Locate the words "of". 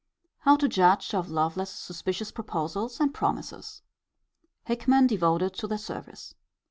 1.13-1.29